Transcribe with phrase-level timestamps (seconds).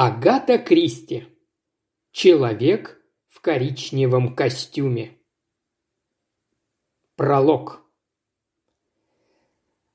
[0.00, 1.26] Агата Кристи.
[2.12, 5.18] Человек в коричневом костюме.
[7.16, 7.82] Пролог.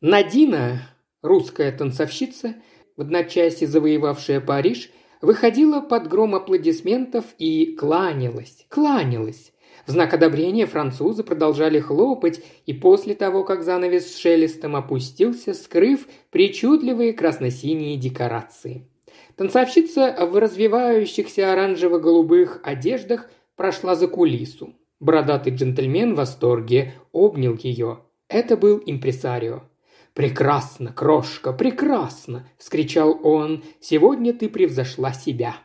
[0.01, 0.89] Надина,
[1.21, 2.55] русская танцовщица,
[2.97, 9.53] в одночасье завоевавшая Париж, выходила под гром аплодисментов и кланялась, кланялась.
[9.87, 16.09] В знак одобрения французы продолжали хлопать, и после того, как занавес с шелестом опустился, скрыв
[16.29, 18.89] причудливые красно-синие декорации–
[19.35, 24.75] Танцовщица в развивающихся оранжево-голубых одеждах прошла за кулису.
[24.99, 27.99] Бородатый джентльмен в восторге обнял ее.
[28.27, 29.63] Это был импресарио.
[30.13, 33.63] «Прекрасно, крошка, прекрасно!»– вскричал он.
[33.79, 35.57] «Сегодня ты превзошла себя!»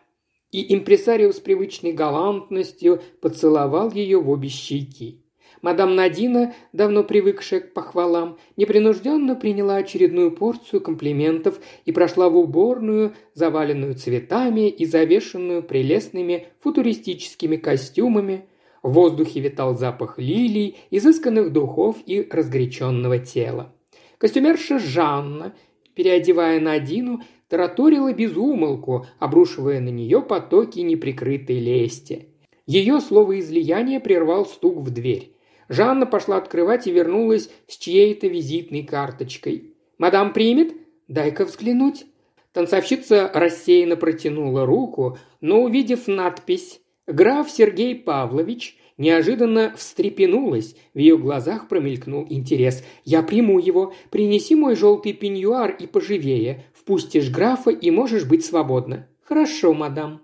[0.50, 5.22] И импресарио с привычной галантностью поцеловал ее в обе щеки.
[5.62, 13.14] Мадам Надина, давно привыкшая к похвалам, непринужденно приняла очередную порцию комплиментов и прошла в уборную,
[13.34, 18.46] заваленную цветами и завешенную прелестными футуристическими костюмами.
[18.82, 23.72] В воздухе витал запах лилий, изысканных духов и разгоряченного тела.
[24.18, 25.54] Костюмерша Жанна,
[25.94, 32.28] переодевая Надину, тараторила безумолку, обрушивая на нее потоки неприкрытой лести.
[32.66, 35.32] Ее словоизлияние прервал стук в дверь.
[35.68, 39.74] Жанна пошла открывать и вернулась с чьей-то визитной карточкой.
[39.98, 40.74] «Мадам примет?
[41.08, 42.06] Дай-ка взглянуть».
[42.52, 50.74] Танцовщица рассеянно протянула руку, но, увидев надпись «Граф Сергей Павлович», неожиданно встрепенулась.
[50.94, 52.82] В ее глазах промелькнул интерес.
[53.04, 53.94] «Я приму его.
[54.10, 56.64] Принеси мой желтый пеньюар и поживее.
[56.74, 59.06] Впустишь графа и можешь быть свободна».
[59.22, 60.22] «Хорошо, мадам».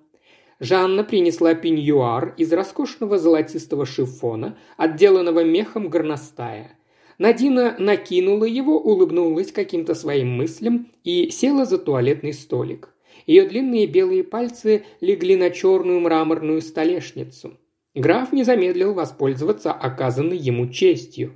[0.61, 6.79] Жанна принесла пеньюар из роскошного золотистого шифона, отделанного мехом горностая.
[7.19, 12.95] Надина накинула его, улыбнулась каким-то своим мыслям и села за туалетный столик.
[13.27, 17.59] Ее длинные белые пальцы легли на черную мраморную столешницу.
[17.95, 21.35] Граф не замедлил воспользоваться оказанной ему честью.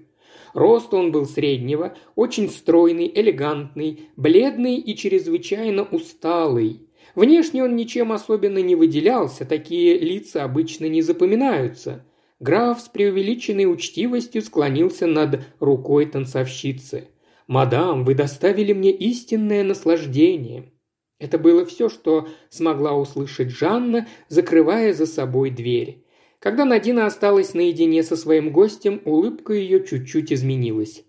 [0.54, 6.87] Рост он был среднего, очень стройный, элегантный, бледный и чрезвычайно усталый.
[7.18, 12.04] Внешне он ничем особенно не выделялся, такие лица обычно не запоминаются.
[12.38, 17.08] Граф с преувеличенной учтивостью склонился над рукой танцовщицы.
[17.48, 20.70] «Мадам, вы доставили мне истинное наслаждение».
[21.18, 26.04] Это было все, что смогла услышать Жанна, закрывая за собой дверь.
[26.38, 31.02] Когда Надина осталась наедине со своим гостем, улыбка ее чуть-чуть изменилась.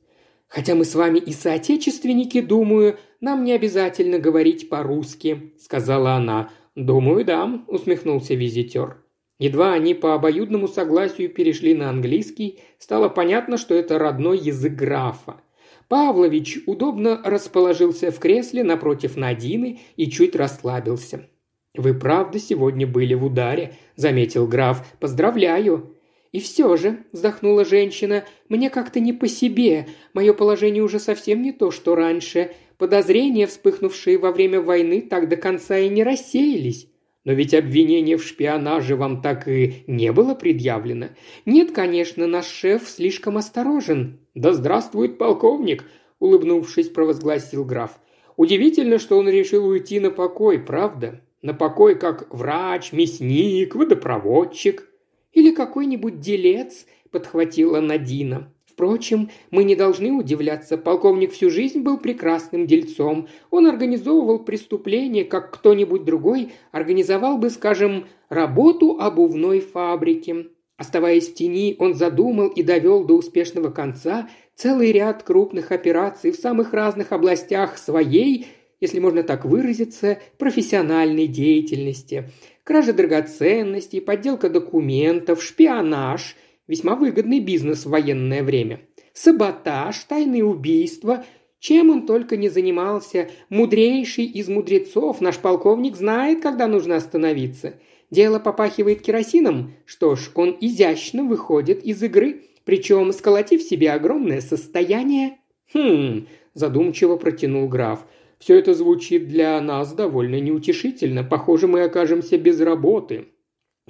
[0.48, 6.50] «Хотя мы с вами и соотечественники, думаю, нам не обязательно говорить по-русски»,– сказала она.
[6.76, 8.98] «Думаю, да»,– усмехнулся визитер.
[9.40, 15.42] Едва они по обоюдному согласию перешли на английский, стало понятно, что это родной язык графа.
[15.88, 21.28] Павлович удобно расположился в кресле напротив Надины и чуть расслабился.
[21.76, 24.86] «Вы правда сегодня были в ударе»,– заметил граф.
[25.00, 25.96] «Поздравляю».
[26.32, 29.88] «И все же»,– вздохнула женщина,– «мне как-то не по себе.
[30.14, 32.52] Мое положение уже совсем не то, что раньше.
[32.80, 36.88] Подозрения, вспыхнувшие во время войны, так до конца и не рассеялись.
[37.26, 41.08] Но ведь обвинение в шпионаже вам так и не было предъявлено.
[41.46, 44.22] Нет, конечно, наш шеф слишком осторожен.
[44.34, 45.84] Да здравствует полковник,
[46.20, 48.00] улыбнувшись, провозгласил граф.
[48.38, 51.20] Удивительно, что он решил уйти на покой, правда?
[51.42, 54.88] На покой как врач, мясник, водопроводчик.
[55.34, 58.54] Или какой-нибудь делец, подхватила Надина.
[58.80, 60.78] Впрочем, мы не должны удивляться.
[60.78, 63.28] Полковник всю жизнь был прекрасным дельцом.
[63.52, 70.48] Он организовывал преступления, как кто-нибудь другой организовал бы, скажем, работу обувной фабрики.
[70.78, 76.38] Оставаясь в тени, он задумал и довел до успешного конца целый ряд крупных операций в
[76.38, 78.48] самых разных областях своей,
[78.80, 82.30] если можно так выразиться, профессиональной деятельности.
[82.64, 86.38] Кража драгоценностей, подделка документов, шпионаж–
[86.70, 88.82] Весьма выгодный бизнес в военное время.
[89.14, 91.26] Саботаж, тайные убийства.
[91.60, 93.28] Чем он только не занимался.
[93.50, 97.74] Мудрейший из мудрецов, наш полковник знает, когда нужно остановиться.
[98.12, 99.74] Дело попахивает керосином.
[99.86, 105.40] Что ж, он изящно выходит из игры, причем сколотив себе огромное состояние.
[105.74, 108.06] «Хм»,– задумчиво протянул граф.
[108.38, 111.24] «Все это звучит для нас довольно неутешительно.
[111.24, 113.26] Похоже, мы окажемся без работы»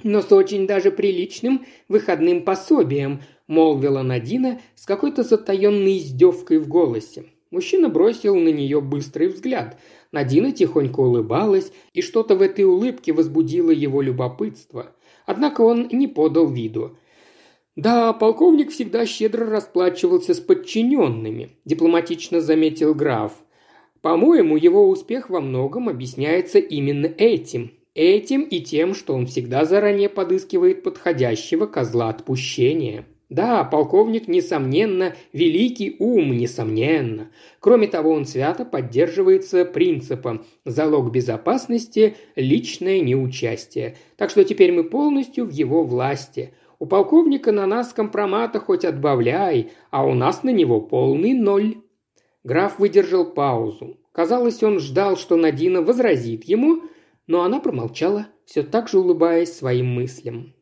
[0.02, 7.24] но с очень даже приличным выходным пособием»,– молвила Надина с какой-то затаенной издевкой в голосе.
[7.50, 9.76] Мужчина бросил на нее быстрый взгляд.
[10.12, 14.94] Надина тихонько улыбалась, и что-то в этой улыбке возбудило его любопытство.
[15.26, 16.96] Однако он не подал виду.
[17.76, 23.32] «Да, полковник всегда щедро расплачивался с подчиненными»,– дипломатично заметил граф.
[24.00, 27.72] По-моему, его успех во многом объясняется именно этим.
[27.94, 33.04] Этим и тем, что он всегда заранее подыскивает подходящего козла отпущения.
[33.30, 37.30] Да, полковник, несомненно, великий ум, несомненно.
[37.60, 43.96] Кроме того, он свято поддерживается принципом «залог безопасности– личное неучастие».
[44.16, 46.54] Так что теперь мы полностью в его власти.
[46.80, 51.76] У полковника на нас компромата хоть отбавляй, а у нас на него полный ноль.
[52.42, 53.98] Граф выдержал паузу.
[54.12, 56.82] Казалось, он ждал, что Надина возразит ему,
[57.30, 60.52] но она промолчала, все так же улыбаясь своим мыслям.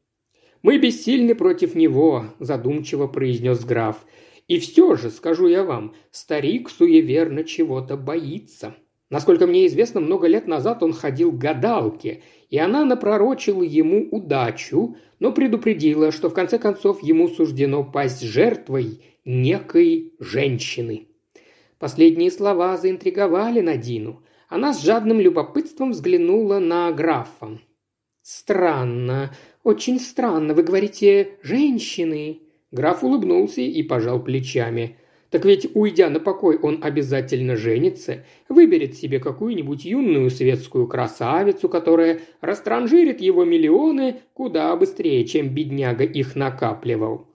[0.60, 4.04] «Мы бессильны против него»,– задумчиво произнес граф.
[4.48, 8.74] «И все же, скажу я вам, старик суеверно чего-то боится.
[9.08, 14.96] Насколько мне известно, много лет назад он ходил к гадалке, и она напророчила ему удачу,
[15.20, 21.08] но предупредила, что в конце концов ему суждено пасть жертвой некой женщины».
[21.78, 24.22] Последние слова заинтриговали Надину.
[24.48, 27.58] Она с жадным любопытством взглянула на графа.
[28.22, 30.54] «Странно, очень странно.
[30.54, 32.40] Вы говорите «женщины».
[32.70, 34.96] Граф улыбнулся и пожал плечами.
[35.30, 42.20] Так ведь, уйдя на покой, он обязательно женится, выберет себе какую-нибудь юную светскую красавицу, которая
[42.40, 47.26] растранжирит его миллионы куда быстрее, чем бедняга их накапливал.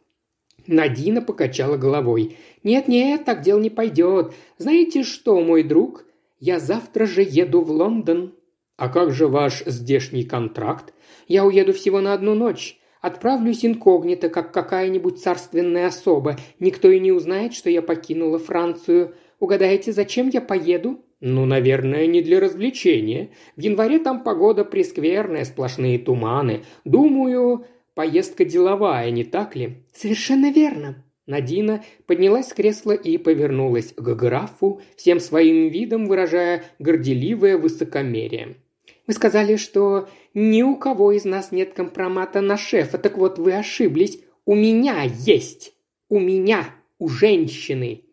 [0.66, 2.38] Надина покачала головой.
[2.64, 4.34] «Нет-нет, так дело не пойдет.
[4.58, 6.06] Знаете что, мой друг?
[6.46, 8.36] Я завтра же еду в Лондон».
[8.76, 10.94] «А как же ваш здешний контракт?»
[11.30, 12.78] Я уеду всего на одну ночь.
[13.00, 16.36] Отправлюсь инкогнито, как какая-нибудь царственная особа.
[16.60, 19.16] Никто и не узнает, что я покинула Францию.
[19.40, 23.30] Угадаете, зачем я поеду?» «Ну, наверное, не для развлечения.
[23.56, 26.66] В январе там погода прескверная, сплошные туманы.
[26.84, 34.16] Думаю, поездка деловая, не так ли?» «Совершенно верно», Надина поднялась с кресла и повернулась к
[34.16, 38.58] графу, всем своим видом выражая горделивое высокомерие.
[39.08, 42.98] Вы сказали, что ни у кого из нас нет компромата на шефа.
[42.98, 44.20] Так вот, вы ошиблись.
[44.46, 45.74] У меня есть.
[46.10, 46.70] У меня.
[47.00, 48.04] У женщины.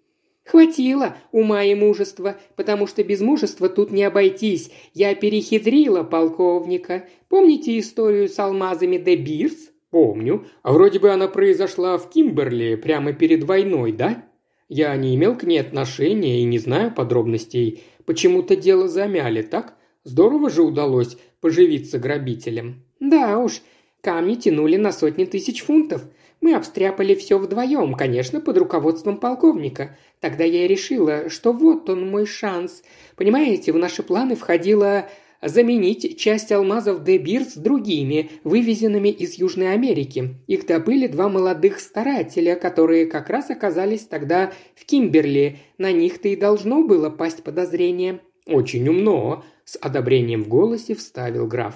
[0.45, 4.73] Хватило ума и мужества, потому что без мужества тут не обойтись.
[4.95, 7.09] Я перехитрила полковника.
[7.29, 9.70] Помните историю с алмазами де Бирс?
[9.91, 10.47] Помню.
[10.63, 14.25] А вроде бы она произошла в Кимберли прямо перед войной, да?
[14.69, 17.83] Я не имел к ней отношения и не знаю подробностей.
[18.07, 19.75] Почему-то дело замяли, так?
[20.05, 22.85] Здорово же удалось поживиться грабителем.
[23.01, 23.63] Да уж,
[24.01, 26.03] камни тянули на сотни тысяч фунтов.
[26.41, 29.97] Мы обстряпали все вдвоем, конечно, под руководством полковника.
[30.21, 32.83] Тогда я и решила, что вот он мой шанс.
[33.17, 35.07] Понимаете, в наши планы входило
[35.43, 40.37] заменить часть алмазов Де Бирс другими, вывезенными из Южной Америки.
[40.47, 45.59] Их добыли два молодых старателя, которые как раз оказались тогда в Кимберли.
[45.79, 48.21] На них-то и должно было пасть подозрение.
[48.47, 51.75] «Очень умно»,– с одобрением в голосе вставил граф.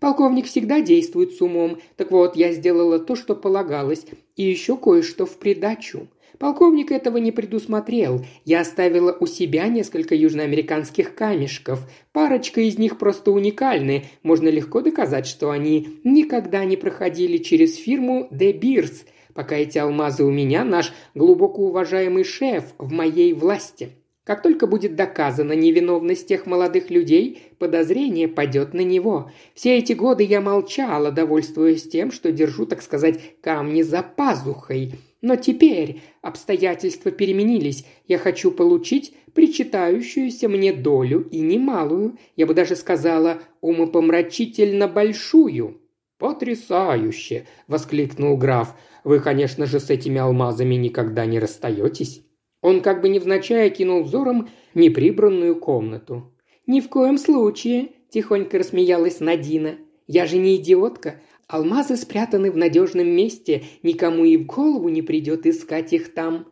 [0.00, 1.78] «Полковник всегда действует с умом.
[1.96, 4.04] Так вот, я сделала то, что полагалось,
[4.34, 6.08] и еще кое-что в придачу.
[6.38, 8.24] Полковник этого не предусмотрел.
[8.44, 11.88] Я оставила у себя несколько южноамериканских камешков.
[12.12, 14.04] Парочка из них просто уникальны.
[14.22, 19.04] Можно легко доказать, что они никогда не проходили через фирму «Де Бирс».
[19.34, 23.90] Пока эти алмазы у меня, наш глубоко уважаемый шеф в моей власти.
[24.24, 29.30] Как только будет доказана невиновность тех молодых людей, подозрение падет на него.
[29.54, 34.94] Все эти годы я молчала, довольствуясь тем, что держу, так сказать, камни за пазухой.
[35.26, 37.84] Но теперь обстоятельства переменились.
[38.06, 45.80] Я хочу получить причитающуюся мне долю и немалую, я бы даже сказала, умопомрачительно большую.
[46.18, 48.76] «Потрясающе!»– воскликнул граф.
[49.02, 52.22] «Вы, конечно же, с этими алмазами никогда не расстаетесь?»
[52.62, 56.32] Он как бы невзначай кинул взором неприбранную комнату.
[56.68, 59.74] «Ни в коем случае!»– тихонько рассмеялась Надина.
[60.06, 61.20] «Я же не идиотка.
[61.48, 63.64] Алмазы спрятаны в надежном месте.
[63.82, 66.48] Никому и в голову не придет искать их там».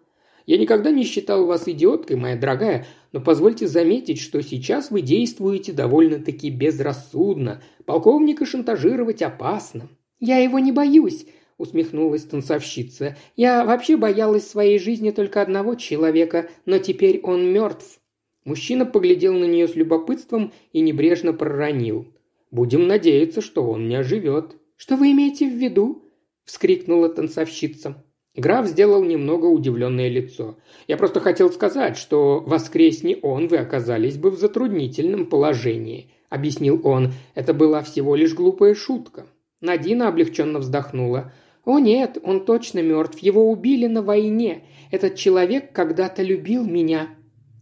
[0.47, 5.73] «Я никогда не считал вас идиоткой, моя дорогая, но позвольте заметить, что сейчас вы действуете
[5.73, 7.63] довольно-таки безрассудно.
[7.87, 9.89] Полковника шантажировать опасно».
[10.21, 11.27] «Я его не боюсь»,–
[11.59, 13.17] усмехнулась танцовщица.
[13.37, 18.01] «Я вообще боялась своей жизни только одного человека, но теперь он мертв».
[18.45, 22.07] Мужчина поглядел на нее с любопытством и небрежно проронил.
[22.51, 24.57] «Будем надеяться, что он не оживет».
[24.85, 26.13] «Что вы имеете в виду?»–
[26.45, 28.05] вскрикнула танцовщица.
[28.37, 30.59] Граф сделал немного удивленное лицо.
[30.87, 37.15] «Я просто хотел сказать, что воскресни он, вы оказались бы в затруднительном положении»,– объяснил он.
[37.35, 39.25] «Это была всего лишь глупая шутка».
[39.63, 41.33] Надина облегченно вздохнула.
[41.65, 43.21] «О нет, он точно мертв.
[43.21, 44.65] Его убили на войне.
[44.91, 47.09] Этот человек когда-то любил меня».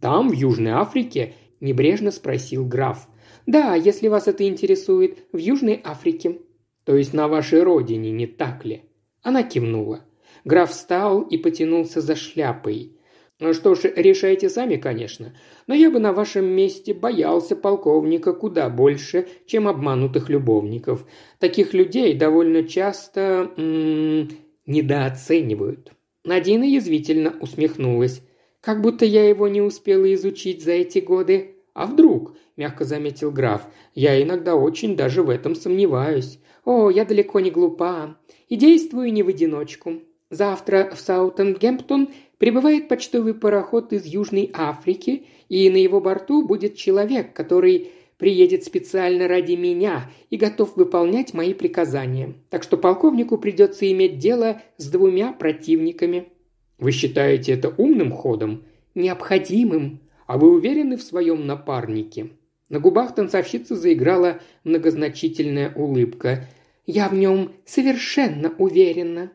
[0.01, 3.07] «Там, в Южной Африке?» небрежно спросил граф.
[3.45, 6.39] «Да, если вас это интересует, в Южной Африке».
[6.85, 8.83] «То есть на вашей родине, не так ли?»
[9.21, 10.01] Она кивнула.
[10.43, 12.97] Граф встал и потянулся за шляпой.
[13.39, 15.35] «Ну что ж, решайте сами, конечно.
[15.67, 21.05] Но я бы на вашем месте боялся полковника куда больше, чем обманутых любовников.
[21.39, 24.31] Таких людей довольно часто м -м,
[24.65, 25.91] недооценивают».
[26.23, 28.21] Надина язвительно усмехнулась.
[28.61, 31.52] «Как будто я его не успела изучить за эти годы.
[31.73, 33.67] А вдруг?»– мягко заметил граф.
[33.95, 36.39] «Я иногда очень даже в этом сомневаюсь.
[36.65, 38.17] О, я далеко не глупа.
[38.47, 40.01] И действую не в одиночку.
[40.29, 47.33] Завтра в Саутенгемптон прибывает почтовый пароход из Южной Африки, и на его борту будет человек,
[47.33, 52.35] который приедет специально ради меня и готов выполнять мои приказания.
[52.49, 56.29] Так что полковнику придется иметь дело с двумя противниками».
[56.77, 58.63] «Вы считаете это умным ходом?»
[58.95, 59.99] «Необходимым.
[60.33, 62.31] А вы уверены в своем напарнике?»
[62.67, 66.47] На губах танцовщицы заиграла многозначительная улыбка.
[66.87, 69.31] «Я в нем совершенно уверена».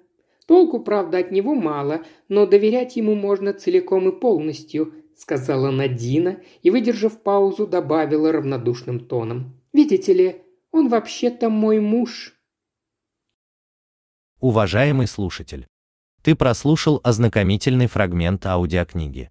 [0.49, 6.71] Толку, правда, от него мало, но доверять ему можно целиком и полностью сказала Надина и,
[6.71, 9.57] выдержав паузу, добавила равнодушным тоном.
[9.73, 12.35] «Видите ли, он вообще-то мой муж».
[14.41, 15.69] Уважаемый слушатель,
[16.25, 19.31] ты прослушал ознакомительный фрагмент аудиокниги.